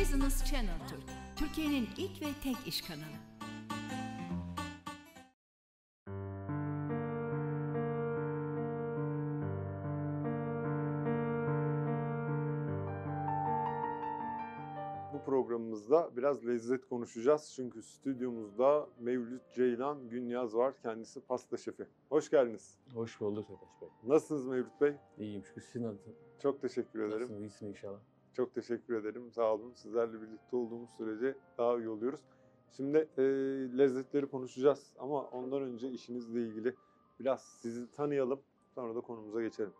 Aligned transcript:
Business 0.00 0.44
Channel 0.44 0.88
Türk, 0.88 1.02
Türkiye'nin 1.36 1.88
ilk 1.96 2.22
ve 2.22 2.26
tek 2.42 2.56
iş 2.66 2.82
kanalı. 2.82 3.02
Bu 15.12 15.24
programımızda 15.24 16.16
biraz 16.16 16.46
lezzet 16.46 16.88
konuşacağız. 16.88 17.52
Çünkü 17.56 17.82
stüdyomuzda 17.82 18.88
Mevlüt 19.00 19.42
Ceylan 19.54 20.08
Günyaz 20.08 20.54
var. 20.54 20.74
Kendisi 20.82 21.20
pasta 21.20 21.56
şefi. 21.56 21.86
Hoş 22.08 22.30
geldiniz. 22.30 22.78
Hoş 22.94 23.20
bulduk 23.20 23.46
Sataş 23.46 23.82
Bey. 23.82 23.88
Nasılsınız 24.04 24.46
Mevlüt 24.46 24.80
Bey? 24.80 24.96
İyiyim 25.18 25.44
şükür. 25.44 25.60
Sizin 25.62 25.84
adınız. 25.84 26.00
Çok 26.42 26.60
teşekkür 26.62 26.98
ederim. 26.98 27.20
Nasılsınız? 27.20 27.40
İyisin 27.40 27.66
inşallah. 27.66 28.00
Çok 28.34 28.54
teşekkür 28.54 28.94
ederim. 28.94 29.32
Sağ 29.32 29.54
olun. 29.54 29.72
Sizlerle 29.72 30.22
birlikte 30.22 30.56
olduğumuz 30.56 30.90
sürece 30.90 31.36
daha 31.58 31.78
iyi 31.78 31.88
oluyoruz. 31.88 32.20
Şimdi 32.76 33.08
e, 33.18 33.22
lezzetleri 33.78 34.26
konuşacağız 34.26 34.92
ama 34.98 35.22
ondan 35.22 35.62
önce 35.62 35.90
işinizle 35.90 36.42
ilgili 36.42 36.74
biraz 37.20 37.42
sizi 37.42 37.90
tanıyalım. 37.90 38.40
Sonra 38.74 38.94
da 38.94 39.00
konumuza 39.00 39.42
geçelim. 39.42 39.72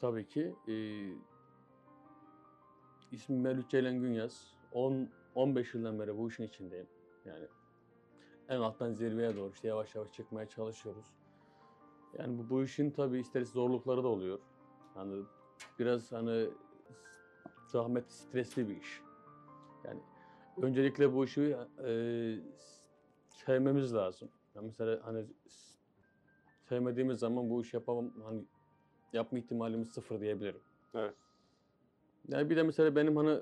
Tabii 0.00 0.28
ki. 0.28 0.54
E, 0.68 0.74
ismim 3.12 3.40
Mevlüt 3.40 3.70
Ceylan 3.70 4.00
Günyaz. 4.00 4.54
10 4.72 5.08
15 5.34 5.74
yıldan 5.74 5.98
beri 5.98 6.18
bu 6.18 6.28
işin 6.28 6.44
içindeyim. 6.44 6.86
Yani 7.24 7.46
en 8.48 8.60
alttan 8.60 8.92
zirveye 8.92 9.36
doğru 9.36 9.50
işte 9.52 9.68
yavaş 9.68 9.94
yavaş 9.94 10.12
çıkmaya 10.12 10.48
çalışıyoruz. 10.48 11.06
Yani 12.18 12.38
bu, 12.38 12.50
bu 12.50 12.62
işin 12.62 12.90
tabii 12.90 13.18
ister 13.18 13.42
zorlukları 13.42 14.04
da 14.04 14.08
oluyor. 14.08 14.38
Hani 14.94 15.22
biraz 15.78 16.12
hani 16.12 16.48
zahmetli, 17.68 18.10
stresli 18.12 18.68
bir 18.68 18.76
iş. 18.76 19.02
Yani 19.84 20.00
öncelikle 20.62 21.14
bu 21.14 21.24
işi 21.24 21.56
e, 21.84 21.90
sevmemiz 23.46 23.94
lazım. 23.94 24.28
Yani 24.54 24.66
mesela 24.66 25.00
hani 25.06 25.26
sevmediğimiz 26.68 27.18
zaman 27.18 27.50
bu 27.50 27.62
işi 27.62 27.76
yapamam 27.76 28.10
hani 28.24 28.44
yapma 29.12 29.38
ihtimalimiz 29.38 29.88
sıfır 29.88 30.20
diyebilirim. 30.20 30.60
Evet. 30.94 31.14
Yani 32.28 32.50
bir 32.50 32.56
de 32.56 32.62
mesela 32.62 32.96
benim 32.96 33.16
hani 33.16 33.38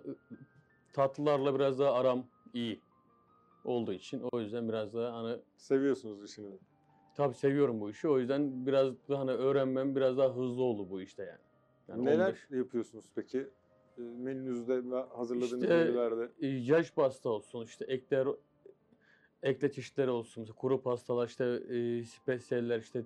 tatlılarla 0.92 1.54
biraz 1.54 1.78
daha 1.78 1.92
aram 1.92 2.26
iyi 2.52 2.80
olduğu 3.64 3.92
için 3.92 4.22
o 4.32 4.40
yüzden 4.40 4.68
biraz 4.68 4.94
daha 4.94 5.12
hani 5.16 5.36
Seviyorsunuz 5.56 6.24
işinizi. 6.30 6.58
tabii 7.14 7.34
seviyorum 7.34 7.80
bu 7.80 7.90
işi. 7.90 8.08
O 8.08 8.18
yüzden 8.18 8.66
biraz 8.66 9.08
daha 9.08 9.20
hani 9.20 9.30
öğrenmem 9.30 9.96
biraz 9.96 10.18
daha 10.18 10.28
hızlı 10.36 10.62
oldu 10.62 10.90
bu 10.90 11.00
işte 11.00 11.22
yani. 11.22 11.40
yani 11.88 12.04
Neler 12.04 12.28
15 12.28 12.50
yapıyorsunuz 12.50 13.04
peki? 13.14 13.48
E, 13.98 14.00
Menünüzde 14.02 14.82
hazırladığınız 15.16 15.52
İşte- 15.62 15.74
menülerde. 15.84 16.32
e, 16.40 16.46
yaş 16.46 16.92
pasta 16.92 17.28
olsun 17.28 17.64
işte 17.64 17.84
ekler 17.84 18.28
ekle 19.42 19.70
çeşitleri 19.72 20.10
olsun 20.10 20.40
mesela 20.42 20.56
kuru 20.56 20.82
pastalar 20.82 21.28
işte 21.28 21.44
e, 21.44 22.04
spesiyeller 22.04 22.78
işte 22.80 23.04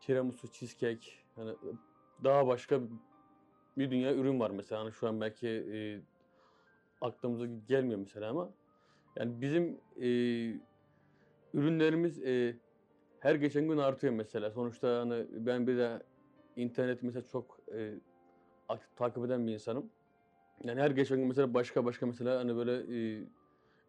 tiramisu 0.00 0.50
cheesecake 0.50 1.06
hani 1.34 1.56
daha 2.24 2.46
başka 2.46 2.80
bir 3.76 3.90
dünya 3.90 4.14
ürün 4.14 4.40
var 4.40 4.50
mesela 4.50 4.80
hani 4.84 4.92
şu 4.92 5.08
an 5.08 5.20
belki 5.20 5.48
e, 5.48 6.02
aklımıza 7.00 7.46
gelmiyor 7.46 7.98
mesela 7.98 8.30
ama 8.30 8.54
yani 9.16 9.40
bizim 9.40 9.80
e, 9.96 10.08
ürünlerimiz 11.54 12.22
e, 12.22 12.60
her 13.18 13.34
geçen 13.34 13.68
gün 13.68 13.76
artıyor 13.78 14.12
mesela 14.12 14.50
sonuçta 14.50 15.00
hani 15.00 15.26
ben 15.46 15.66
bir 15.66 15.76
de 15.78 16.02
internet 16.56 17.02
mesela 17.02 17.26
çok 17.26 17.60
e, 17.74 17.94
aktif 18.68 18.96
takip 18.96 19.24
eden 19.24 19.46
bir 19.46 19.52
insanım. 19.52 19.92
Yani 20.62 20.80
her 20.80 20.90
geçen 20.90 21.18
gün 21.18 21.26
mesela 21.26 21.54
başka 21.54 21.84
başka 21.84 22.06
mesela 22.06 22.38
hani 22.38 22.56
böyle 22.56 22.72
e, 22.72 23.28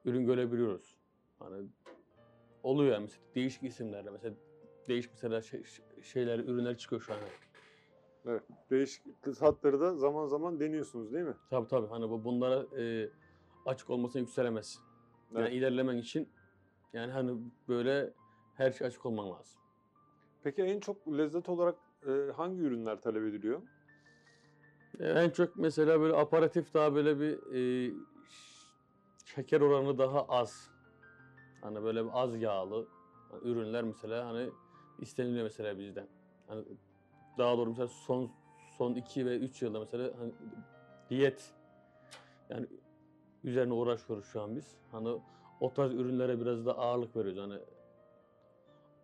ürün 0.06 0.26
görebiliyoruz. 0.26 0.98
Hani 1.40 1.68
oluyor 2.64 2.94
yani 2.94 3.02
mesela 3.02 3.22
değişik 3.36 3.64
isimlerle 3.64 4.10
mesela 4.10 4.36
değişik 4.88 5.12
mesela 5.12 5.42
şey- 5.42 5.64
şeyler, 6.04 6.40
ürünler 6.40 6.78
çıkıyor 6.78 7.02
şu 7.02 7.14
an. 7.14 7.20
Evet. 8.26 8.44
Değişik 8.72 9.04
tatları 9.40 9.80
da 9.80 9.96
zaman 9.96 10.28
zaman 10.28 10.60
deniyorsunuz 10.60 11.14
değil 11.14 11.26
mi? 11.26 11.36
Tabii 11.50 11.68
tabii 11.68 11.88
hani 11.88 12.10
bu 12.10 12.24
bunlara 12.24 12.82
e, 12.82 13.10
açık 13.66 13.90
olmasına 13.90 14.20
yükselemez. 14.20 14.80
Yani 15.32 15.44
Evet. 15.44 15.54
ilerlemen 15.54 15.98
için 15.98 16.30
yani 16.94 17.12
hani 17.12 17.42
böyle 17.68 18.14
her 18.54 18.72
şey 18.72 18.88
açık 18.88 19.06
olman 19.06 19.32
lazım. 19.32 19.62
Peki 20.44 20.62
en 20.62 20.80
çok 20.80 21.08
lezzet 21.08 21.50
olarak 21.50 21.76
e, 22.08 22.32
hangi 22.36 22.62
ürünler 22.62 23.02
talep 23.02 23.24
ediliyor? 23.24 23.62
En 25.00 25.30
çok 25.30 25.56
mesela 25.56 26.00
böyle 26.00 26.16
aparatif 26.16 26.74
daha 26.74 26.96
böyle 26.96 27.20
bir 27.20 27.54
e, 27.56 27.94
şeker 29.26 29.62
oranı 29.62 29.98
daha 29.98 30.26
az. 30.26 30.70
Hani 31.62 31.84
böyle 31.84 32.02
az 32.12 32.42
yağlı 32.42 32.86
ürünler 33.44 33.84
mesela 33.84 34.26
hani 34.26 34.50
isteniliyor 35.00 35.44
mesela 35.44 35.80
bizden. 35.80 36.08
Hani 36.48 36.66
daha 37.38 37.58
doğru 37.58 37.70
mesela 37.70 37.88
son 37.88 38.30
son 38.78 38.96
2 38.96 39.26
ve 39.26 39.38
3 39.38 39.62
yılda 39.62 39.80
mesela 39.80 40.12
hani 40.20 40.32
diyet 41.10 41.54
yani 42.50 42.68
üzerine 43.44 43.74
uğraşıyoruz 43.74 44.26
şu 44.26 44.42
an 44.42 44.56
biz. 44.56 44.78
Hani 44.92 45.20
o 45.60 45.74
tarz 45.74 45.94
ürünlere 45.94 46.42
biraz 46.42 46.66
da 46.66 46.78
ağırlık 46.78 47.16
veriyoruz. 47.16 47.42
Hani 47.42 47.60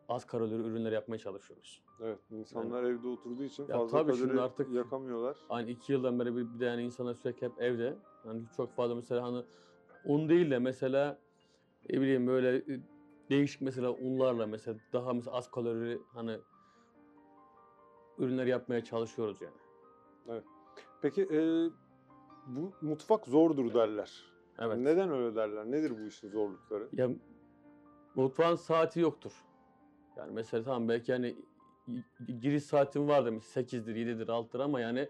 az 0.09 0.25
kalorili 0.25 0.55
ürünler 0.55 0.91
yapmaya 0.91 1.17
çalışıyoruz. 1.17 1.81
Evet, 2.01 2.19
insanlar 2.31 2.83
evde 2.83 3.07
oturduğu 3.07 3.43
için 3.43 3.67
Ya 3.67 3.77
fazla 3.77 3.97
tabii 3.97 4.17
şimdi 4.17 4.27
kalori 4.27 4.41
artık- 4.41 4.69
yakamıyorlar. 4.69 5.37
Aynı 5.49 5.69
iki 5.69 5.91
yıldan 5.91 6.19
beri 6.19 6.35
bir, 6.35 6.53
bir 6.53 6.59
de 6.59 6.65
yani 6.65 6.83
insanlar 6.83 7.13
sürekli 7.13 7.47
hep 7.47 7.61
evde. 7.61 7.97
Hani 8.23 8.43
çok 8.55 8.75
fazla 8.75 8.95
mesela 8.95 9.23
hani 9.23 9.45
un 10.03 10.29
değil 10.29 10.51
de 10.51 10.59
mesela 10.59 11.19
ne 11.89 12.01
bileyim 12.01 12.27
böyle 12.27 12.73
e, 12.73 12.79
değişik 13.29 13.61
mesela 13.61 13.91
unlarla 13.93 14.47
mesela 14.47 14.77
daha 14.93 15.13
mesela 15.13 15.37
az 15.37 15.51
kalorili 15.51 16.01
hani 16.13 16.37
ürünler 18.17 18.45
yapmaya 18.45 18.83
çalışıyoruz 18.83 19.41
yani. 19.41 20.41
Peki 21.01 21.21
e, 21.21 21.69
bu 22.45 22.73
mutfak 22.81 23.27
zordur 23.27 23.73
derler. 23.73 24.25
Evet. 24.59 24.77
Neden 24.77 25.11
öyle 25.11 25.35
derler? 25.35 25.65
Nedir 25.65 25.91
bu 25.91 26.07
işin 26.07 26.29
zorlukları? 26.29 26.89
Ya 26.93 27.09
mutfağın 28.15 28.55
saati 28.55 28.99
yoktur. 28.99 29.45
Yani 30.15 30.31
mesela 30.31 30.63
tamam 30.63 30.89
belki 30.89 31.11
hani 31.11 31.35
giriş 32.39 32.63
saatin 32.63 33.07
vardır 33.07 33.31
mesela 33.31 33.63
8'dir, 33.63 33.95
7'dir, 33.95 34.27
6'dır 34.27 34.59
ama 34.59 34.79
yani 34.79 35.09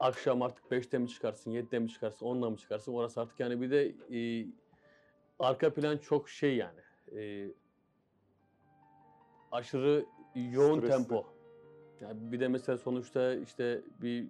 akşam 0.00 0.42
artık 0.42 0.64
5'te 0.64 0.98
mi 0.98 1.08
çıkarsın, 1.08 1.50
7'de 1.50 1.78
mi 1.78 1.88
çıkarsın, 1.88 2.26
10'da 2.26 2.50
mı 2.50 2.56
çıkarsın 2.56 2.92
orası 2.92 3.20
artık 3.20 3.40
yani 3.40 3.60
bir 3.60 3.70
de 3.70 3.94
e, 4.18 4.46
arka 5.38 5.74
plan 5.74 5.98
çok 5.98 6.28
şey 6.28 6.56
yani 6.56 6.80
e, 7.16 7.52
aşırı 9.52 10.06
yoğun 10.34 10.80
Stresli. 10.80 10.96
tempo. 10.96 11.26
Yani 12.00 12.32
bir 12.32 12.40
de 12.40 12.48
mesela 12.48 12.78
sonuçta 12.78 13.34
işte 13.34 13.82
bir 14.02 14.28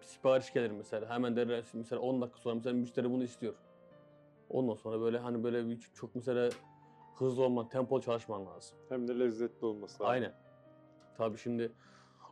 sipariş 0.00 0.52
gelir 0.52 0.70
mesela 0.70 1.10
hemen 1.10 1.36
derler 1.36 1.64
mesela 1.74 2.00
10 2.00 2.22
dakika 2.22 2.38
sonra 2.38 2.54
mesela 2.54 2.76
müşteri 2.76 3.10
bunu 3.10 3.24
istiyor. 3.24 3.54
Ondan 4.50 4.74
sonra 4.74 5.00
böyle 5.00 5.18
hani 5.18 5.44
böyle 5.44 5.68
bir 5.68 5.80
çok 5.94 6.14
mesela 6.14 6.50
hızlı 7.14 7.42
olman, 7.42 7.68
tempo 7.68 8.00
çalışman 8.00 8.46
lazım. 8.46 8.78
Hem 8.88 9.08
de 9.08 9.18
lezzetli 9.18 9.66
olması 9.66 9.94
lazım. 9.94 10.06
Aynen. 10.12 10.34
Tabii 11.16 11.38
şimdi 11.38 11.72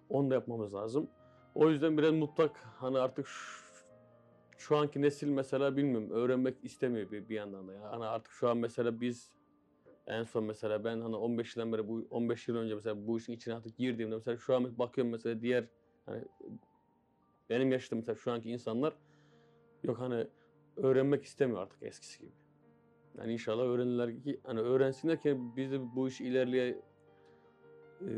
onu 0.08 0.30
da 0.30 0.34
yapmamız 0.34 0.74
lazım. 0.74 1.10
O 1.54 1.70
yüzden 1.70 1.98
biraz 1.98 2.12
mutlak 2.14 2.56
hani 2.56 2.98
artık 2.98 3.26
şu, 3.26 3.62
şu 4.58 4.76
anki 4.76 5.02
nesil 5.02 5.28
mesela 5.28 5.76
bilmiyorum 5.76 6.10
öğrenmek 6.10 6.56
istemiyor 6.62 7.10
bir, 7.10 7.28
bir 7.28 7.34
yandan 7.34 7.68
da. 7.68 7.72
Yani 7.72 7.84
hani 7.84 8.04
artık 8.04 8.32
şu 8.32 8.48
an 8.48 8.56
mesela 8.56 9.00
biz 9.00 9.32
en 10.06 10.24
son 10.24 10.44
mesela 10.44 10.84
ben 10.84 11.00
hani 11.00 11.16
15 11.16 11.56
yıldan 11.56 11.72
beri 11.72 11.88
bu 11.88 12.06
15 12.10 12.48
yıl 12.48 12.56
önce 12.56 12.74
mesela 12.74 13.06
bu 13.06 13.18
işin 13.18 13.32
içine 13.32 13.54
artık 13.54 13.76
girdiğimde 13.76 14.14
mesela 14.14 14.36
şu 14.36 14.56
an 14.56 14.78
bakıyorum 14.78 15.10
mesela 15.12 15.40
diğer 15.40 15.64
hani 16.06 16.24
benim 17.50 17.72
yaşta 17.72 17.96
mesela 17.96 18.16
şu 18.16 18.32
anki 18.32 18.50
insanlar 18.50 18.94
yok 19.82 19.98
hani 19.98 20.26
öğrenmek 20.76 21.24
istemiyor 21.24 21.62
artık 21.62 21.82
eskisi 21.82 22.18
gibi. 22.18 22.41
Yani 23.18 23.32
inşallah 23.32 23.62
öğrenirler 23.64 24.22
ki 24.22 24.40
hani 24.44 24.60
öğrensinler 24.60 25.20
ki 25.20 25.36
biz 25.38 25.72
de 25.72 25.96
bu 25.96 26.08
işi 26.08 26.24
ilerleye 26.24 26.82
e, 28.00 28.10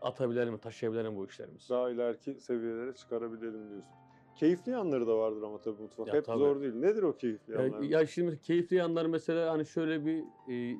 atabilelim, 0.00 0.58
taşıyabilirim 0.58 1.16
bu 1.16 1.26
işlerimizi. 1.26 1.68
Daha 1.68 1.90
ileriki 1.90 2.40
seviyelere 2.40 2.94
çıkarabilelim 2.94 3.70
diyorsun. 3.70 3.92
Keyifli 4.34 4.72
yanları 4.72 5.06
da 5.06 5.18
vardır 5.18 5.42
ama 5.42 5.60
tabii 5.60 5.82
mutfak. 5.82 6.06
Ya 6.08 6.14
Hep 6.14 6.24
tabii. 6.24 6.38
zor 6.38 6.60
değil. 6.60 6.74
Nedir 6.74 7.02
o 7.02 7.16
keyifli 7.16 7.52
Ya, 7.52 7.62
yanlar? 7.62 7.82
ya 7.82 8.06
şimdi 8.06 8.40
keyifli 8.42 8.76
yanları 8.76 9.08
mesela 9.08 9.52
hani 9.52 9.66
şöyle 9.66 10.06
bir 10.06 10.24
e, 10.52 10.78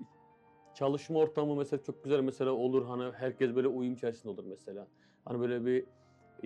çalışma 0.74 1.18
ortamı 1.18 1.56
mesela 1.56 1.82
çok 1.82 2.04
güzel 2.04 2.20
mesela 2.20 2.50
olur 2.50 2.84
hani 2.86 3.12
herkes 3.12 3.54
böyle 3.54 3.68
uyum 3.68 3.94
içerisinde 3.94 4.28
olur 4.28 4.44
mesela. 4.44 4.88
Hani 5.24 5.40
böyle 5.40 5.66
bir 5.66 5.86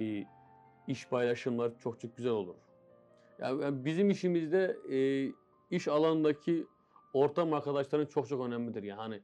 e, 0.02 0.26
iş 0.87 1.08
paylaşımları 1.08 1.78
çok 1.78 2.00
çok 2.00 2.17
güzel 2.17 2.32
olur. 2.32 2.55
Yani 3.38 3.62
yani 3.62 3.84
bizim 3.84 4.11
işimizde 4.11 4.81
e, 4.90 5.32
iş 5.76 5.88
alanındaki 5.88 6.67
ortam 7.12 7.52
arkadaşların 7.52 8.06
çok 8.06 8.28
çok 8.28 8.46
önemlidir 8.46 8.82
yani. 8.82 8.98
Hani 8.98 9.20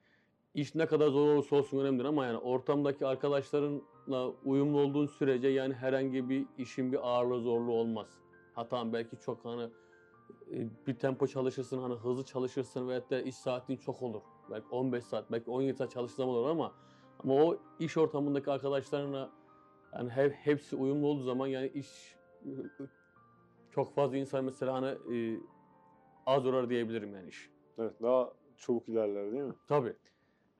iş 0.54 0.74
ne 0.74 0.86
kadar 0.86 1.08
zor 1.08 1.28
olursa 1.34 1.56
olsun 1.56 1.78
önemlidir 1.78 2.04
ama 2.04 2.26
yani 2.26 2.38
ortamdaki 2.38 3.06
arkadaşlarınla 3.06 4.28
uyumlu 4.44 4.80
olduğun 4.80 5.06
sürece 5.06 5.48
yani 5.48 5.74
herhangi 5.74 6.28
bir 6.28 6.46
işin 6.58 6.92
bir 6.92 7.08
ağırlığı 7.08 7.40
zorluğu 7.40 7.72
olmaz. 7.72 8.08
Ha 8.54 8.68
tamam 8.68 8.92
belki 8.92 9.16
çok 9.20 9.44
hani 9.44 9.62
e, 10.50 10.68
bir 10.86 10.94
tempo 10.94 11.26
çalışırsın 11.26 11.78
hani 11.78 11.94
hızlı 11.94 12.24
çalışırsın 12.24 12.88
veyahut 12.88 13.10
da 13.10 13.20
iş 13.20 13.36
saatin 13.36 13.76
çok 13.76 14.02
olur. 14.02 14.22
Belki 14.50 14.68
15 14.70 15.04
saat 15.04 15.32
belki 15.32 15.50
17 15.50 15.76
saat 15.76 15.90
çalışsam 15.90 16.28
olur 16.28 16.48
ama 16.48 16.72
ama 17.18 17.34
o 17.34 17.58
iş 17.78 17.96
ortamındaki 17.96 18.50
arkadaşlarına 18.50 19.30
yani 19.92 20.10
hep, 20.10 20.32
hepsi 20.32 20.76
uyumlu 20.76 21.06
olduğu 21.06 21.22
zaman 21.22 21.46
yani 21.46 21.68
iş 21.68 22.16
e, 22.44 22.50
çok 23.70 23.94
fazla 23.94 24.16
insan 24.16 24.44
mesela 24.44 24.74
hani 24.74 25.16
e, 25.16 25.40
az 26.26 26.46
uğrar 26.46 26.70
diyebilirim 26.70 27.14
yani 27.14 27.28
iş. 27.28 27.51
Evet 27.78 28.02
daha 28.02 28.32
çabuk 28.58 28.88
ilerler 28.88 29.32
değil 29.32 29.42
mi? 29.42 29.54
Tabii. 29.68 29.94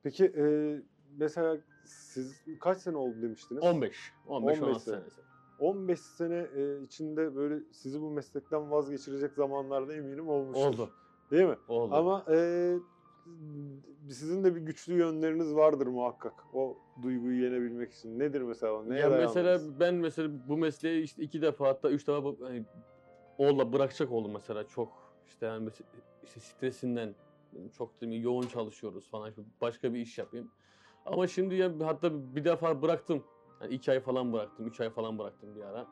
Peki 0.03 0.25
e, 0.25 0.77
mesela 1.19 1.59
siz 1.85 2.45
kaç 2.61 2.79
sene 2.79 2.97
oldu 2.97 3.23
demiştiniz? 3.23 3.63
15. 3.63 4.13
15 4.27 4.59
15 4.59 4.63
16 4.63 4.81
sene. 4.81 4.97
senesi. 4.97 5.21
15 5.59 6.01
sene 6.01 6.47
e, 6.57 6.83
içinde 6.83 7.37
böyle 7.37 7.63
sizi 7.73 8.01
bu 8.01 8.11
meslekten 8.11 8.71
vazgeçirecek 8.71 9.33
zamanlarda 9.33 9.95
eminim 9.95 10.29
olmuştur. 10.29 10.67
Oldu. 10.67 10.91
Değil 11.31 11.45
mi? 11.45 11.57
Oldu. 11.69 11.95
Ama 11.95 12.25
e, 12.31 12.75
sizin 14.09 14.45
de 14.45 14.55
bir 14.55 14.61
güçlü 14.61 14.99
yönleriniz 14.99 15.55
vardır 15.55 15.87
muhakkak. 15.87 16.45
O 16.55 16.77
duyguyu 17.03 17.45
yenebilmek 17.45 17.93
için. 17.93 18.19
Nedir 18.19 18.43
mesela? 18.43 18.83
Neye 18.83 19.01
ya 19.01 19.11
mesela 19.11 19.61
ben 19.81 19.95
mesela 19.95 20.31
bu 20.49 20.57
mesleği 20.57 21.03
işte 21.03 21.23
iki 21.23 21.43
defa 21.43 21.69
hatta 21.69 21.91
üç 21.91 22.09
defa 22.09 22.35
hani 22.41 22.65
oğla 23.39 23.73
bırakacak 23.73 24.13
oldum 24.13 24.33
mesela 24.33 24.69
çok 24.69 24.93
işte 25.27 25.47
yani 25.47 25.65
mesela 25.65 25.89
işte 26.23 26.41
stresinden 26.41 27.15
çok 27.79 28.01
değil 28.01 28.23
yoğun 28.23 28.47
çalışıyoruz 28.47 29.11
falan 29.11 29.33
başka 29.61 29.95
bir 29.95 30.01
iş 30.01 30.19
yapayım. 30.19 30.51
Ama 31.07 31.27
şimdi 31.27 31.55
ya 31.55 31.73
hatta 31.83 32.37
bir 32.37 32.45
defa 32.45 32.83
bıraktım. 32.83 33.23
Yani 33.61 33.75
iki 33.75 33.91
ay 33.91 34.01
falan 34.01 34.33
bıraktım, 34.33 34.67
üç 34.67 34.81
ay 34.81 34.91
falan 34.91 35.19
bıraktım 35.19 35.57
bir 35.57 35.63
ara. 35.63 35.87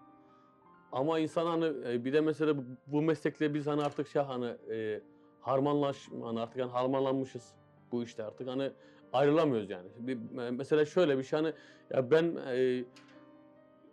Ama 0.93 1.19
insan 1.19 1.47
hani 1.47 1.65
e, 1.89 2.05
bir 2.05 2.13
de 2.13 2.21
mesela 2.21 2.55
bu, 2.87 3.03
meslekle 3.03 3.55
biz 3.55 3.67
hani 3.67 3.83
artık 3.83 4.09
şey 4.09 4.23
hani 4.23 4.57
e, 4.71 5.01
harmanlaş 5.41 6.09
hani 6.23 6.41
artık 6.41 6.61
hani 6.63 6.71
harmanlanmışız 6.71 7.55
bu 7.93 8.03
işte 8.03 8.25
artık 8.25 8.49
hani 8.49 8.73
ayrılamıyoruz 9.13 9.71
yani. 9.71 9.89
Bir, 9.99 10.19
mesela 10.51 10.85
şöyle 10.85 11.19
bir 11.19 11.23
şey 11.23 11.41
hani 11.41 11.53
ya 11.91 12.11
ben 12.11 12.37
e, 12.47 12.85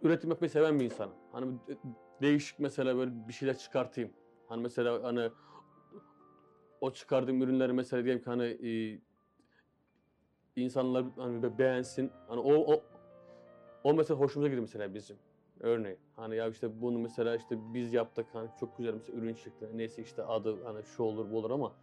üretim 0.02 0.30
yapmayı 0.30 0.50
seven 0.50 0.80
bir 0.80 0.86
insanım. 0.86 1.16
Hani 1.32 1.60
de- 1.68 1.78
değişik 2.22 2.60
mesela 2.60 2.98
böyle 2.98 3.12
bir 3.28 3.34
şeyler 3.34 3.58
çıkartayım. 3.58 4.12
Hani 4.48 4.62
mesela 4.62 5.04
hani 5.04 5.30
o 6.82 6.92
çıkardığım 6.94 7.42
ürünleri 7.42 7.74
mesela 7.74 8.04
diyelim 8.04 8.22
ki 8.24 8.30
hani 8.30 8.44
e, 8.46 9.00
insanlar 10.56 11.06
hani 11.16 11.44
be- 11.44 11.58
beğensin. 11.58 12.12
Hani 12.28 12.40
o 12.40 12.74
o 12.74 12.84
o 13.84 13.94
mesela 13.94 14.20
hoşumuza 14.20 14.48
gidiyor 14.48 14.62
mesela 14.62 14.94
bizim. 14.94 15.18
Örneğin 15.60 15.98
hani 16.16 16.36
ya 16.36 16.48
işte 16.48 16.82
bunu 16.82 17.00
mesela 17.00 17.36
işte 17.36 17.74
biz 17.74 17.94
yaptık 17.94 18.28
hani 18.34 18.50
çok 18.60 18.78
güzel 18.78 18.94
mesela 18.94 19.18
ürün 19.18 19.34
çıktı. 19.34 19.70
Neyse 19.74 20.02
işte 20.02 20.24
adı 20.24 20.64
hani 20.64 20.84
şu 20.84 21.04
olur 21.04 21.32
bu 21.32 21.38
olur 21.38 21.52
ama 21.52 21.74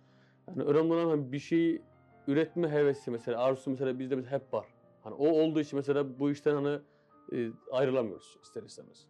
hani 0.47 0.63
önemli 0.63 0.93
olan 0.95 1.07
hani 1.07 1.33
bir 1.33 1.39
şeyi 1.39 1.83
üretme 2.27 2.69
hevesi 2.69 3.11
mesela 3.11 3.41
arzusu 3.41 3.71
mesela 3.71 3.99
bizde 3.99 4.17
mesela 4.17 4.39
hep 4.39 4.55
var. 4.55 4.67
Hani 5.03 5.15
o 5.15 5.29
olduğu 5.29 5.61
için 5.61 5.77
mesela 5.77 6.19
bu 6.19 6.31
işten 6.31 6.55
hani 6.55 6.79
e, 7.33 7.51
ayrılamıyoruz 7.71 8.39
ister 8.43 8.63
istemez. 8.63 9.07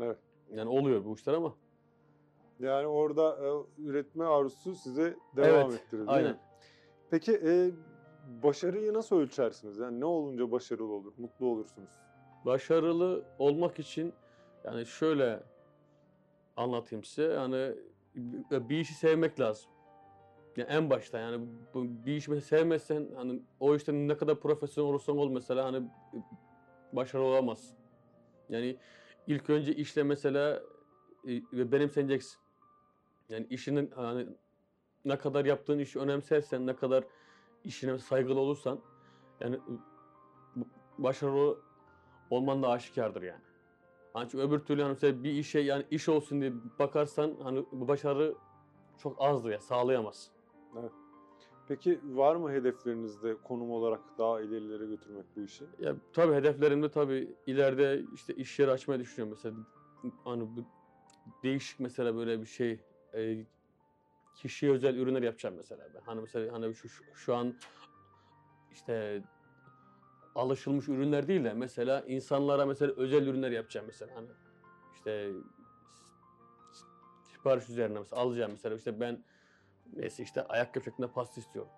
Evet. 0.00 0.18
Yani 0.54 0.68
oluyor 0.68 1.04
bu 1.04 1.14
işler 1.14 1.32
ama. 1.34 1.54
Yani 2.60 2.86
orada 2.86 3.38
e, 3.46 3.82
üretme 3.82 4.24
arzusu 4.24 4.74
size 4.74 5.16
devam 5.36 5.70
Evet, 5.70 5.80
ettirir 5.80 6.00
değil 6.00 6.10
aynen. 6.10 6.32
mi? 6.32 6.38
Peki 7.10 7.40
e, 7.44 7.70
başarıyı 8.42 8.94
nasıl 8.94 9.16
ölçersiniz? 9.16 9.78
Yani 9.78 10.00
ne 10.00 10.04
olunca 10.04 10.50
başarılı 10.50 10.92
olur, 10.92 11.12
mutlu 11.18 11.46
olursunuz? 11.46 11.90
Başarılı 12.44 13.24
olmak 13.38 13.78
için 13.78 14.14
yani 14.64 14.86
şöyle 14.86 15.42
anlatayım 16.56 17.04
size. 17.04 17.22
Yani 17.32 17.74
bir 18.50 18.78
işi 18.78 18.94
sevmek 18.94 19.40
lazım. 19.40 19.70
Yani 20.56 20.68
en 20.70 20.90
başta 20.90 21.18
yani 21.18 21.46
bu, 21.74 21.84
bir 22.06 22.16
işi 22.16 22.40
sevmezsen 22.40 23.08
hani 23.16 23.42
o 23.60 23.76
işte 23.76 23.92
ne 23.92 24.16
kadar 24.16 24.40
profesyonel 24.40 24.90
olursan 24.90 25.18
ol 25.18 25.30
mesela 25.30 25.64
hani 25.64 25.88
başarılı 26.92 27.26
olamazsın. 27.26 27.76
Yani 28.48 28.76
ilk 29.26 29.50
önce 29.50 29.74
işle 29.74 30.02
mesela 30.02 30.62
e, 31.28 31.72
benimseneceksin. 31.72 32.43
Yani 33.28 33.46
işinin 33.50 33.90
hani 33.90 34.26
ne 35.04 35.18
kadar 35.18 35.44
yaptığın 35.44 35.78
işi 35.78 35.98
önemsersen, 35.98 36.66
ne 36.66 36.76
kadar 36.76 37.04
işine 37.64 37.98
saygılı 37.98 38.40
olursan 38.40 38.80
yani 39.40 39.60
başarılı 40.98 41.58
olman 42.30 42.62
da 42.62 42.68
aşikardır 42.68 43.22
yani. 43.22 43.42
Hani 44.12 44.28
çünkü 44.30 44.44
öbür 44.44 44.58
türlü 44.58 44.82
hani 44.82 44.92
mesela 44.92 45.24
bir 45.24 45.32
işe 45.32 45.60
yani 45.60 45.84
iş 45.90 46.08
olsun 46.08 46.40
diye 46.40 46.52
bakarsan 46.78 47.36
hani 47.42 47.64
bu 47.72 47.88
başarı 47.88 48.34
çok 48.98 49.22
azdır 49.22 49.50
ya 49.50 49.60
sağlayamazsın. 49.60 50.34
Peki 51.68 52.00
var 52.04 52.36
mı 52.36 52.52
hedeflerinizde 52.52 53.36
konum 53.42 53.70
olarak 53.70 54.00
daha 54.18 54.40
ilerilere 54.40 54.86
götürmek 54.86 55.24
bu 55.36 55.40
işi? 55.40 55.64
Ya 55.78 55.96
tabii 56.12 56.34
hedeflerimde 56.34 56.90
tabii 56.90 57.36
ileride 57.46 58.04
işte 58.12 58.34
iş 58.34 58.58
yeri 58.58 58.70
açmayı 58.70 59.00
düşünüyorum 59.00 59.36
mesela. 59.36 59.54
Hani 60.24 60.56
bu 60.56 60.64
değişik 61.42 61.80
mesela 61.80 62.16
böyle 62.16 62.40
bir 62.40 62.46
şey 62.46 62.80
e, 63.16 63.46
kişiye 64.34 64.72
özel 64.72 64.96
ürünler 64.96 65.22
yapacağım 65.22 65.54
mesela 65.56 65.88
ben. 65.94 66.00
Hani 66.00 66.20
mesela 66.20 66.52
hani 66.52 66.74
şu, 66.74 66.88
şu, 66.88 67.04
şu 67.14 67.34
an 67.34 67.54
işte 68.72 69.22
alışılmış 70.34 70.88
ürünler 70.88 71.28
değil 71.28 71.44
de 71.44 71.52
mesela 71.52 72.00
insanlara 72.00 72.66
mesela 72.66 72.92
özel 72.96 73.26
ürünler 73.26 73.50
yapacağım 73.50 73.86
mesela 73.86 74.16
hani 74.16 74.28
işte 74.94 75.32
sipariş 77.22 77.68
üzerine 77.68 77.98
mesela 77.98 78.22
alacağım 78.22 78.50
mesela 78.50 78.76
işte 78.76 79.00
ben 79.00 79.24
neyse 79.92 80.22
işte 80.22 80.42
ayakkabı 80.46 80.84
şeklinde 80.84 81.08
pasta 81.08 81.40
istiyorum. 81.40 81.70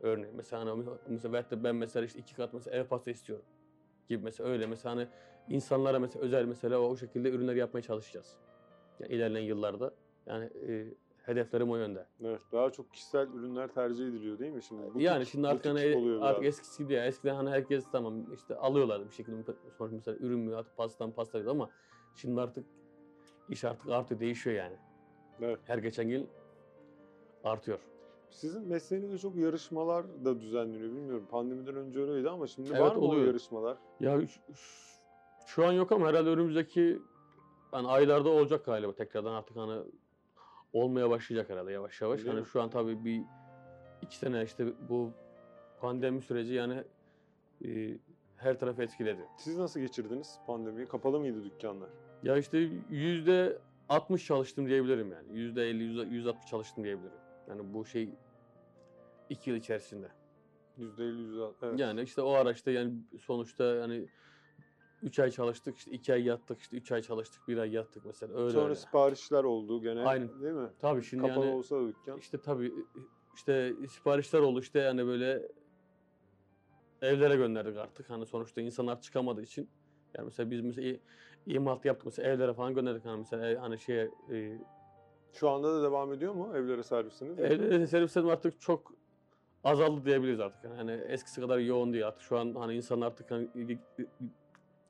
Örneğin 0.00 0.36
mesela 0.36 0.66
hani 0.66 0.84
mesela 1.08 1.32
veyahut 1.32 1.50
da 1.50 1.64
ben 1.64 1.76
mesela 1.76 2.06
işte 2.06 2.18
iki 2.18 2.34
kat 2.34 2.54
mesela 2.54 2.76
ev 2.76 2.84
pasta 2.84 3.10
istiyorum 3.10 3.44
gibi 4.08 4.24
mesela 4.24 4.50
öyle 4.50 4.66
mesela 4.66 4.96
hani 4.96 5.08
insanlara 5.48 5.98
mesela 5.98 6.24
özel 6.24 6.44
mesela 6.44 6.78
o 6.78 6.96
şekilde 6.96 7.30
ürünler 7.30 7.54
yapmaya 7.54 7.82
çalışacağız. 7.82 8.36
Yani 9.00 9.12
ilerleyen 9.12 9.46
yıllarda 9.46 9.94
yani 10.26 10.44
e, 10.68 10.94
hedeflerim 11.22 11.70
o 11.70 11.76
yönde. 11.76 12.06
Evet, 12.24 12.40
daha 12.52 12.70
çok 12.70 12.92
kişisel 12.92 13.28
ürünler 13.28 13.68
tercih 13.68 14.08
ediliyor 14.08 14.38
değil 14.38 14.52
mi 14.52 14.62
şimdi? 14.62 14.82
Butik- 14.82 15.02
yani 15.02 15.26
şimdi 15.26 15.48
artık 15.48 15.66
hani 15.66 15.96
oluyor 15.96 16.22
artık 16.22 16.44
eskisi 16.44 16.78
gibi 16.78 16.88
değil. 16.88 17.02
Eskiden 17.02 17.34
hani 17.34 17.50
herkes 17.50 17.90
tamam 17.90 18.32
işte 18.32 18.56
alıyorlardı 18.56 19.08
bir 19.08 19.14
şekilde 19.14 19.52
sonuç 19.78 19.92
mesela 19.92 20.16
ürün 20.20 20.38
mü 20.38 20.56
artık 20.56 20.76
pastadan 20.76 21.12
pasta 21.12 21.50
ama 21.50 21.70
şimdi 22.14 22.40
artık 22.40 22.66
iş 23.48 23.64
artık 23.64 23.90
artıyor 23.90 24.20
değişiyor 24.20 24.56
yani. 24.56 24.76
Evet. 25.40 25.58
Her 25.64 25.78
geçen 25.78 26.08
yıl 26.08 26.26
artıyor. 27.44 27.78
Sizin 28.30 28.68
mesleğinizde 28.68 29.18
çok 29.18 29.36
yarışmalar 29.36 30.24
da 30.24 30.40
düzenleniyor 30.40 30.90
bilmiyorum. 30.92 31.26
Pandemiden 31.30 31.76
önce 31.76 32.00
öyleydi 32.00 32.30
ama 32.30 32.46
şimdi 32.46 32.70
Evet, 32.70 32.80
var 32.80 32.96
mı 32.96 33.02
oluyor. 33.02 33.22
o 33.22 33.26
yarışmalar? 33.26 33.78
Ya 34.00 34.26
şu, 34.26 34.40
şu 35.46 35.66
an 35.66 35.72
yok 35.72 35.92
ama 35.92 36.06
herhalde 36.08 36.30
önümüzdeki 36.30 37.02
yani 37.72 37.88
aylarda 37.88 38.28
olacak 38.28 38.64
galiba 38.64 38.94
tekrardan 38.94 39.32
artık 39.32 39.56
hani 39.56 39.82
olmaya 40.74 41.10
başlayacak 41.10 41.50
herhalde 41.50 41.72
yavaş 41.72 42.00
yavaş. 42.00 42.18
Değil 42.18 42.28
hani 42.28 42.40
mi? 42.40 42.46
şu 42.46 42.62
an 42.62 42.70
tabii 42.70 43.04
bir 43.04 43.22
iki 44.02 44.16
sene 44.16 44.44
işte 44.44 44.66
bu 44.88 45.12
pandemi 45.80 46.22
süreci 46.22 46.54
yani 46.54 46.84
e, 47.64 47.98
her 48.36 48.58
tarafı 48.58 48.82
etkiledi. 48.82 49.28
Siz 49.38 49.58
nasıl 49.58 49.80
geçirdiniz 49.80 50.38
pandemiyi? 50.46 50.86
Kapalı 50.86 51.20
mıydı 51.20 51.44
dükkanlar? 51.44 51.88
Ya 52.22 52.36
işte 52.36 52.58
yüzde 52.90 53.58
60 53.88 54.26
çalıştım 54.26 54.66
diyebilirim 54.66 55.12
yani. 55.12 55.38
Yüzde 55.38 55.62
50, 55.62 55.82
yüzde 55.82 56.02
160 56.02 56.46
çalıştım 56.46 56.84
diyebilirim. 56.84 57.18
Yani 57.48 57.74
bu 57.74 57.84
şey 57.86 58.10
iki 59.30 59.50
yıl 59.50 59.56
içerisinde. 59.56 60.08
%50, 60.78 60.82
%60. 60.98 61.52
Evet. 61.62 61.80
Yani 61.80 62.02
işte 62.02 62.22
o 62.22 62.30
araçta 62.30 62.70
yani 62.70 62.94
sonuçta 63.20 63.64
yani 63.64 64.06
3 65.04 65.18
ay 65.18 65.30
çalıştık, 65.30 65.76
işte 65.76 65.90
2 65.90 66.12
ay 66.12 66.24
yattık, 66.24 66.60
işte 66.60 66.76
3 66.76 66.92
ay 66.92 67.02
çalıştık, 67.02 67.48
1 67.48 67.58
ay 67.58 67.72
yattık 67.72 68.04
mesela. 68.04 68.36
Öyle 68.40 68.50
Sonra 68.52 68.64
öyle. 68.64 68.74
siparişler 68.74 69.44
oldu 69.44 69.82
gene 69.82 70.00
Aynen. 70.00 70.42
değil 70.42 70.54
mi? 70.54 70.68
Tabii 70.78 71.02
şimdi 71.02 71.22
Kapalı 71.28 71.44
yani 71.44 71.54
olsa 71.56 71.86
dükkan. 71.88 72.18
işte 72.18 72.40
tabii 72.40 72.74
işte 73.34 73.74
siparişler 73.88 74.40
oldu 74.40 74.60
işte 74.60 74.78
yani 74.78 75.06
böyle 75.06 75.48
evlere 77.02 77.36
gönderdik 77.36 77.76
artık. 77.76 78.10
Hani 78.10 78.26
sonuçta 78.26 78.60
insanlar 78.60 79.00
çıkamadığı 79.00 79.42
için. 79.42 79.68
Yani 80.16 80.24
mesela 80.24 80.50
biz 80.50 80.60
mesela 80.60 80.98
imalat 81.46 81.84
yaptık 81.84 82.06
mesela 82.06 82.28
evlere 82.28 82.54
falan 82.54 82.74
gönderdik 82.74 83.04
hani 83.04 83.18
mesela 83.18 83.46
ev- 83.50 83.56
hani 83.56 83.78
şeye 83.78 84.10
e, 84.32 84.58
Şu 85.32 85.50
anda 85.50 85.74
da 85.74 85.82
devam 85.82 86.12
ediyor 86.12 86.34
mu 86.34 86.52
evlere 86.56 86.82
servisiniz? 86.82 87.38
Evde 87.38 87.86
servislerim 87.86 88.28
artık 88.28 88.60
çok 88.60 88.92
azaldı 89.64 90.04
diyebiliriz 90.04 90.40
artık. 90.40 90.64
Yani 90.64 90.74
hani 90.76 90.92
eskisi 90.92 91.40
kadar 91.40 91.58
yoğun 91.58 91.92
değil 91.92 92.06
artık. 92.08 92.22
Şu 92.22 92.38
an 92.38 92.54
hani 92.54 92.74
insan 92.74 93.00
artık 93.00 93.30
hani 93.30 93.48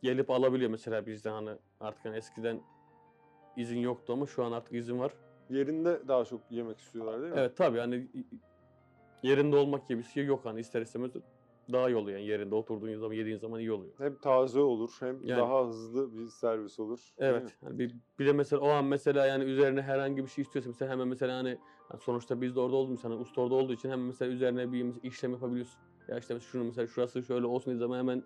gelip 0.04 0.30
alabiliyor 0.30 0.70
mesela 0.70 1.06
bizden 1.06 1.32
hani 1.32 1.50
artık 1.80 2.04
hani 2.04 2.16
eskiden 2.16 2.60
izin 3.56 3.78
yoktu 3.78 4.12
ama 4.12 4.26
şu 4.26 4.44
an 4.44 4.52
artık 4.52 4.72
izin 4.72 4.98
var. 4.98 5.12
Yerinde 5.48 6.08
daha 6.08 6.24
çok 6.24 6.50
yemek 6.50 6.80
istiyorlar 6.80 7.22
değil 7.22 7.32
mi? 7.32 7.40
Evet 7.40 7.56
tabii 7.56 7.78
hani 7.78 8.08
yerinde 9.22 9.56
olmak 9.56 9.88
gibi 9.88 9.98
bir 9.98 10.04
şey 10.04 10.24
yok 10.24 10.44
hani 10.44 10.60
ister 10.60 10.82
istemez 10.82 11.10
daha 11.72 11.90
iyi 11.90 11.96
oluyor 11.96 12.18
yani 12.18 12.28
yerinde 12.28 12.54
oturduğun 12.54 12.98
zaman 12.98 13.14
yediğin 13.14 13.36
zaman 13.36 13.60
iyi 13.60 13.72
oluyor. 13.72 13.94
Hem 13.98 14.18
taze 14.18 14.60
olur 14.60 14.96
hem 15.00 15.24
Yani- 15.24 15.40
daha 15.40 15.66
hızlı 15.66 16.18
bir 16.18 16.28
servis 16.28 16.80
olur. 16.80 17.10
Evet. 17.18 17.56
Hani 17.60 17.78
bir, 17.78 17.94
bir 18.18 18.26
de 18.26 18.32
mesela 18.32 18.60
o 18.60 18.68
an 18.68 18.84
mesela 18.84 19.26
yani 19.26 19.44
üzerine 19.44 19.82
herhangi 19.82 20.22
bir 20.24 20.28
şey 20.28 20.42
istiyorsa 20.42 20.70
mesela 20.70 20.92
hemen 20.92 21.08
mesela 21.08 21.36
hani 21.36 21.48
yani 21.92 22.00
sonuçta 22.00 22.40
biz 22.40 22.56
de 22.56 22.60
orada 22.60 22.76
olduğumuz 22.76 23.04
hani 23.04 23.14
usta 23.14 23.40
orada 23.40 23.54
olduğu 23.54 23.72
için 23.72 23.90
hemen 23.90 24.06
mesela 24.06 24.32
üzerine 24.32 24.72
bir 24.72 25.02
işlem 25.02 25.32
yapabiliyorsun. 25.32 25.80
Ya 26.08 26.18
işte 26.18 26.34
mesela 26.34 26.50
şunu 26.50 26.64
mesela 26.64 26.86
şurası 26.86 27.22
şöyle 27.22 27.46
olsun 27.46 27.70
dediği 27.70 27.78
zaman 27.80 27.98
hemen 27.98 28.24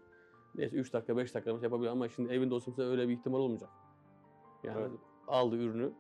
neyse 0.58 0.76
3 0.76 0.92
dakika 0.92 1.16
5 1.16 1.34
dakika 1.34 1.52
mesela 1.52 1.66
yapabiliyor 1.66 1.92
ama 1.92 2.08
şimdi 2.08 2.32
evinde 2.32 2.54
olsa 2.54 2.72
öyle 2.82 3.08
bir 3.08 3.12
ihtimal 3.12 3.38
olmayacak. 3.38 3.70
Yani 4.64 4.80
Evet. 4.80 5.00
aldığı 5.28 5.56
ürünü 5.56 5.92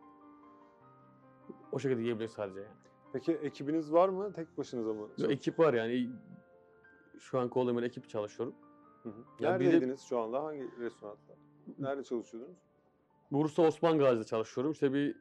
o 1.72 1.78
şekilde 1.78 2.02
yiyebilir 2.02 2.28
sadece 2.28 2.60
yani. 2.60 2.76
Peki 3.12 3.32
ekibiniz 3.32 3.92
var 3.92 4.08
mı? 4.08 4.32
Tek 4.32 4.58
başınıza 4.58 4.92
mı? 4.92 5.00
Yo, 5.00 5.06
çalışıyorsunuz? 5.08 5.38
ekip 5.40 5.58
var 5.58 5.74
yani 5.74 6.10
şu 7.18 7.38
an 7.38 7.48
Coleman 7.54 7.82
ekip 7.82 8.08
çalışıyorum. 8.08 8.54
Hı 9.02 9.08
hı. 9.08 9.14
Ya 9.40 9.60
bir 9.60 9.64
de- 9.64 9.68
Neredeydiniz 9.68 10.00
şu 10.02 10.18
anda? 10.18 10.44
Hangi 10.44 10.78
restoranda? 10.80 11.18
Nerede 11.78 12.04
çalışıyordunuz? 12.04 12.56
Bursa 13.30 13.62
Osman 13.62 13.98
Gazi'de 13.98 14.24
çalışıyorum. 14.24 14.72
İşte 14.72 14.92
bir 14.92 15.16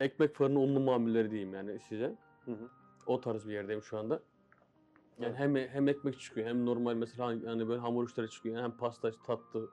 ekmek 0.00 0.34
fırını 0.34 0.60
unlu 0.60 0.80
mamulleri 0.80 1.30
diyeyim 1.30 1.54
yani 1.54 1.80
size. 1.80 2.16
Hı 2.44 2.52
hı. 2.52 2.68
O 3.06 3.20
tarz 3.20 3.48
bir 3.48 3.52
yerdeyim 3.52 3.82
şu 3.82 3.98
anda. 3.98 4.22
Yani 5.20 5.34
Evet. 5.38 5.38
hem 5.38 5.56
hem 5.56 5.88
ekmek 5.88 6.20
çıkıyor 6.20 6.46
hem 6.48 6.66
normal 6.66 6.94
mesela 6.94 7.28
hani- 7.28 7.68
böyle 7.68 7.80
hamur 7.80 8.08
işleri 8.08 8.30
çıkıyor 8.30 8.56
yani 8.56 8.64
hem 8.64 8.76
pasta 8.76 9.10
tatlı 9.26 9.68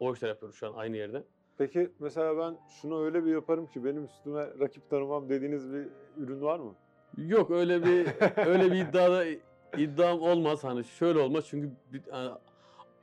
o 0.00 0.12
işler 0.12 0.28
yapıyoruz 0.28 0.56
şu 0.58 0.66
an 0.68 0.72
aynı 0.74 0.96
yerde. 0.96 1.24
Peki 1.58 1.90
mesela 1.98 2.38
ben 2.38 2.56
şunu 2.68 3.04
öyle 3.04 3.24
bir 3.24 3.30
yaparım 3.32 3.66
ki 3.66 3.84
benim 3.84 4.04
üstüme 4.04 4.46
rakip 4.60 4.90
tanımam 4.90 5.28
dediğiniz 5.28 5.72
bir 5.72 5.88
ürün 6.16 6.40
var 6.42 6.58
mı? 6.60 6.74
Yok 7.16 7.50
öyle 7.50 7.84
bir 7.84 8.06
öyle 8.46 8.72
bir 8.72 8.76
iddiada 8.88 9.24
iddiam 9.78 10.20
olmaz 10.20 10.64
hani 10.64 10.84
şöyle 10.84 11.18
olmaz 11.18 11.44
çünkü 11.48 11.70
hani 12.10 12.30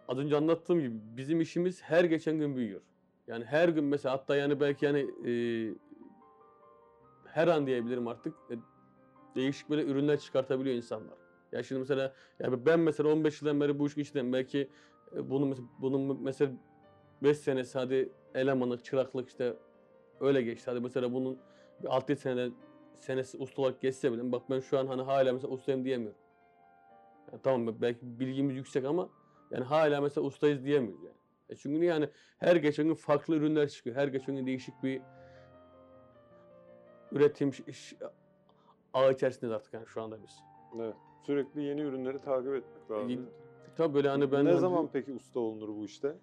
az 0.07 0.17
önce 0.17 0.37
anlattığım 0.37 0.79
gibi 0.79 0.95
bizim 1.17 1.41
işimiz 1.41 1.81
her 1.81 2.03
geçen 2.03 2.37
gün 2.39 2.55
büyüyor. 2.55 2.81
Yani 3.27 3.45
her 3.45 3.69
gün 3.69 3.83
mesela 3.83 4.13
hatta 4.15 4.35
yani 4.35 4.59
belki 4.59 4.85
yani 4.85 4.99
e, 5.27 5.31
her 7.25 7.47
an 7.47 7.67
diyebilirim 7.67 8.07
artık 8.07 8.33
e, 8.51 8.53
değişik 9.35 9.69
böyle 9.69 9.83
ürünler 9.83 10.19
çıkartabiliyor 10.19 10.75
insanlar. 10.75 11.28
Ya 11.51 11.63
şimdi 11.63 11.79
mesela 11.79 12.13
ya 12.39 12.65
ben 12.65 12.79
mesela 12.79 13.09
15 13.09 13.41
yıldan 13.41 13.61
beri 13.61 13.79
bu 13.79 13.87
işin 13.87 14.01
içindeyim. 14.01 14.33
Belki 14.33 14.69
e, 15.15 15.29
bunun 15.29 15.47
mesela, 15.47 15.67
bunun 15.79 16.23
mesela 16.23 16.51
5 17.23 17.37
senesi 17.37 17.77
hadi 17.79 18.09
elemanlık, 18.35 18.85
çıraklık 18.85 19.29
işte 19.29 19.53
öyle 20.19 20.41
geçti. 20.41 20.71
Hadi 20.71 20.79
mesela 20.79 21.13
bunun 21.13 21.37
bir 21.83 21.87
6-7 21.87 22.15
seneden 22.15 22.53
senesi 22.93 23.37
usta 23.37 23.61
olarak 23.61 23.81
geçse 23.81 24.11
bile 24.13 24.31
bak 24.31 24.49
ben 24.49 24.59
şu 24.59 24.79
an 24.79 24.87
hani 24.87 25.01
hala 25.01 25.33
mesela 25.33 25.53
ustayım 25.53 25.85
diyemiyorum. 25.85 26.19
Yani 27.31 27.41
tamam 27.43 27.75
belki 27.81 27.99
bilgimiz 28.19 28.55
yüksek 28.55 28.85
ama 28.85 29.09
yani 29.51 29.63
hala 29.63 30.01
mesela 30.01 30.27
ustayız 30.27 30.63
diyemiyoruz 30.65 31.03
yani. 31.03 31.15
E 31.49 31.55
çünkü 31.55 31.79
niye 31.79 31.91
yani 31.91 32.09
her 32.39 32.55
geçen 32.55 32.85
gün 32.87 32.93
farklı 32.93 33.35
ürünler 33.35 33.69
çıkıyor. 33.69 33.95
Her 33.95 34.07
geçen 34.07 34.35
gün 34.35 34.47
değişik 34.47 34.83
bir 34.83 35.01
üretim 37.11 37.53
ş- 37.53 37.73
ş- 37.73 37.97
ağı 38.93 39.13
içerisindeyiz 39.13 39.55
artık 39.55 39.73
yani 39.73 39.87
şu 39.87 40.01
anda 40.01 40.23
biz. 40.23 40.39
Evet. 40.79 40.95
Sürekli 41.25 41.63
yeni 41.63 41.81
ürünleri 41.81 42.19
takip 42.19 42.53
etmek 42.53 42.91
lazım. 42.91 43.29
Tabii 43.75 43.93
böyle 43.93 44.09
hani 44.09 44.31
ben 44.31 44.45
ne 44.45 44.49
hani 44.49 44.59
zaman 44.59 44.89
peki 44.93 45.13
usta 45.13 45.39
olunur 45.39 45.69
bu 45.69 45.85
işte? 45.85 46.15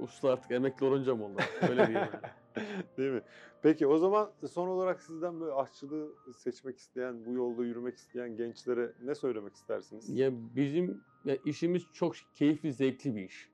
usta 0.00 0.32
artık 0.32 0.50
emekli 0.50 0.86
olunca 0.86 1.14
mı 1.14 1.24
oldu? 1.24 1.40
Öyle 1.62 1.86
diyeyim 1.86 2.08
yani. 2.12 2.66
Değil 2.96 3.12
mi? 3.12 3.22
Peki 3.62 3.86
o 3.86 3.98
zaman 3.98 4.32
son 4.50 4.68
olarak 4.68 5.02
sizden 5.02 5.40
böyle 5.40 5.52
aşçılığı 5.52 6.12
seçmek 6.36 6.78
isteyen, 6.78 7.26
bu 7.26 7.34
yolda 7.34 7.64
yürümek 7.64 7.96
isteyen 7.96 8.36
gençlere 8.36 8.92
ne 9.04 9.14
söylemek 9.14 9.54
istersiniz? 9.54 10.10
Ya 10.10 10.30
bizim 10.56 11.00
ya 11.24 11.36
işimiz 11.36 11.92
çok 11.92 12.14
keyifli, 12.34 12.72
zevkli 12.72 13.16
bir 13.16 13.24
iş. 13.24 13.50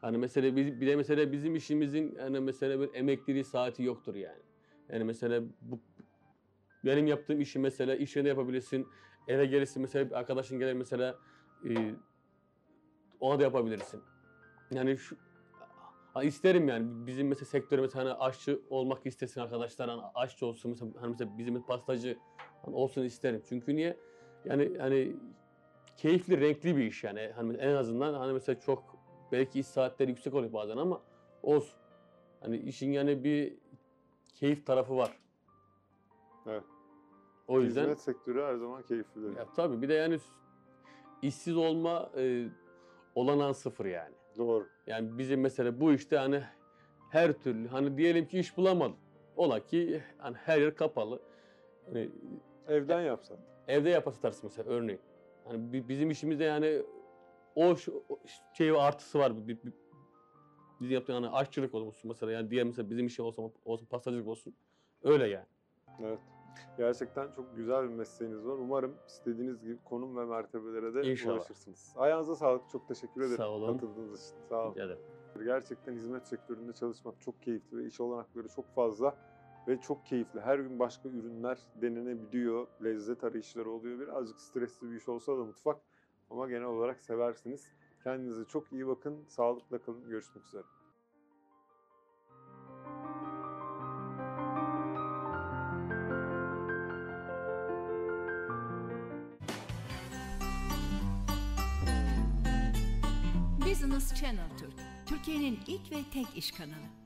Hani 0.00 0.18
mesela 0.18 0.56
biz, 0.56 0.80
bir 0.80 0.86
de 0.86 0.96
mesela 0.96 1.32
bizim 1.32 1.56
işimizin 1.56 2.14
hani 2.14 2.40
mesela 2.40 2.80
bir 2.80 2.94
emekliliği 2.94 3.44
saati 3.44 3.82
yoktur 3.82 4.14
yani. 4.14 4.42
Yani 4.88 5.04
mesela 5.04 5.42
bu 5.60 5.80
benim 6.84 7.06
yaptığım 7.06 7.40
işi 7.40 7.58
mesela 7.58 7.94
iş 7.94 8.16
yerinde 8.16 8.28
yapabilirsin. 8.28 8.88
Eve 9.28 9.46
gelirsin 9.46 9.82
mesela 9.82 10.18
arkadaşın 10.18 10.58
gelir 10.58 10.72
mesela 10.72 11.18
e, 11.68 11.94
ona 13.20 13.38
da 13.38 13.42
yapabilirsin. 13.42 14.02
Yani 14.70 14.96
şu 14.96 15.16
ha, 16.14 16.22
isterim 16.22 16.68
yani 16.68 17.06
bizim 17.06 17.28
mesela 17.28 17.46
sektörde 17.46 17.82
mesela 17.82 18.04
hani 18.04 18.14
aşçı 18.14 18.60
olmak 18.70 19.06
istesin 19.06 19.40
arkadaşlar 19.40 19.90
hani 19.90 20.02
aşçı 20.14 20.46
olsun 20.46 20.70
mesela 20.70 20.90
hani 21.00 21.10
mesela 21.10 21.38
bizim 21.38 21.62
pastacı 21.62 22.18
hani 22.64 22.76
olsun 22.76 23.02
isterim. 23.02 23.42
Çünkü 23.48 23.76
niye? 23.76 23.96
Yani 24.44 24.78
hani 24.78 25.16
keyifli, 25.96 26.40
renkli 26.40 26.76
bir 26.76 26.84
iş 26.84 27.04
yani. 27.04 27.32
Hani 27.36 27.56
en 27.56 27.74
azından 27.74 28.14
hani 28.14 28.32
mesela 28.32 28.60
çok 28.60 28.96
belki 29.32 29.60
iş 29.60 29.66
saatleri 29.66 30.10
yüksek 30.10 30.34
oluyor 30.34 30.52
bazen 30.52 30.76
ama 30.76 31.02
olsun. 31.42 31.80
Hani 32.40 32.56
işin 32.56 32.92
yani 32.92 33.24
bir 33.24 33.54
keyif 34.34 34.66
tarafı 34.66 34.96
var. 34.96 35.18
Evet. 36.50 36.64
O 37.48 37.60
yüzden 37.60 37.82
Hizmet 37.82 38.00
sektörü 38.00 38.42
her 38.42 38.54
zaman 38.56 38.82
keyiflidir. 38.82 39.36
ya 39.36 39.46
tabii 39.56 39.82
bir 39.82 39.88
de 39.88 39.94
yani 39.94 40.18
işsiz 41.22 41.56
olma 41.56 42.10
e, 42.16 42.48
olanan 43.14 43.52
sıfır 43.52 43.84
yani. 43.86 44.14
Doğru. 44.38 44.66
Yani 44.86 45.18
bizim 45.18 45.40
mesela 45.40 45.80
bu 45.80 45.92
işte 45.92 46.16
hani 46.16 46.42
her 47.10 47.32
türlü 47.32 47.68
hani 47.68 47.98
diyelim 47.98 48.26
ki 48.28 48.38
iş 48.38 48.56
bulamadın. 48.56 48.96
Ola 49.36 49.60
ki 49.66 50.02
hani 50.18 50.36
her 50.36 50.60
yer 50.60 50.74
kapalı. 50.74 51.20
Hani 51.86 52.10
Evden 52.68 53.00
yapsan. 53.00 53.36
evde 53.68 53.88
yapasatarsın 53.90 54.40
mesela 54.44 54.70
örneğin. 54.70 55.00
Hani 55.44 55.72
bi- 55.72 55.88
bizim 55.88 56.10
işimizde 56.10 56.44
yani 56.44 56.82
o, 57.54 57.76
şey 58.52 58.70
artısı 58.70 59.18
var. 59.18 59.32
Bizim 59.48 59.72
yaptığımız 60.80 61.22
hani 61.22 61.34
aşçılık 61.36 61.74
olsun 61.74 62.08
mesela 62.10 62.32
yani 62.32 62.50
diğer 62.50 62.64
mesela 62.66 62.90
bizim 62.90 63.06
işim 63.06 63.24
olsun, 63.24 63.52
olsun 63.64 63.86
pastacılık 63.86 64.26
olsun. 64.28 64.54
Öyle 65.02 65.26
yani. 65.28 65.46
Evet. 66.02 66.18
Gerçekten 66.76 67.30
çok 67.30 67.56
güzel 67.56 67.82
bir 67.82 67.94
mesleğiniz 67.94 68.46
var. 68.46 68.52
Umarım 68.52 68.94
istediğiniz 69.06 69.60
gibi 69.62 69.78
konum 69.84 70.16
ve 70.16 70.24
mertebelere 70.24 70.94
de 70.94 71.10
İnşallah. 71.10 71.34
ulaşırsınız. 71.34 71.94
Ayağınıza 71.96 72.36
sağlık. 72.36 72.68
Çok 72.70 72.88
teşekkür 72.88 73.20
ederim. 73.20 73.36
Sağ 73.36 73.48
olun. 73.48 73.72
Katıldığınız 73.72 74.24
için. 74.26 74.36
Sağ 74.48 74.64
olun. 74.64 74.72
Rica 74.74 74.84
ederim. 74.84 75.02
Gerçekten 75.44 75.92
hizmet 75.92 76.26
sektöründe 76.26 76.72
çalışmak 76.72 77.20
çok 77.20 77.42
keyifli 77.42 77.78
ve 77.78 77.84
iş 77.84 78.00
olanakları 78.00 78.48
çok 78.48 78.74
fazla 78.74 79.16
ve 79.68 79.80
çok 79.80 80.06
keyifli. 80.06 80.40
Her 80.40 80.58
gün 80.58 80.78
başka 80.78 81.08
ürünler 81.08 81.58
denenebiliyor, 81.82 82.66
lezzet 82.84 83.24
arayışları 83.24 83.70
oluyor. 83.70 84.00
Birazcık 84.00 84.40
stresli 84.40 84.90
bir 84.90 84.96
iş 84.96 85.08
olsa 85.08 85.38
da 85.38 85.44
mutfak 85.44 85.80
ama 86.30 86.48
genel 86.48 86.64
olarak 86.64 87.02
seversiniz. 87.02 87.72
Kendinize 88.04 88.44
çok 88.44 88.72
iyi 88.72 88.86
bakın, 88.86 89.24
sağlıkla 89.28 89.78
kalın. 89.78 90.08
Görüşmek 90.08 90.44
üzere. 90.46 90.62
Business 104.00 104.20
Channel 104.20 104.48
Türk, 104.58 104.72
Türkiye'nin 105.06 105.60
ilk 105.66 105.90
ve 105.90 105.96
tek 106.12 106.26
iş 106.36 106.50
kanalı. 106.50 106.99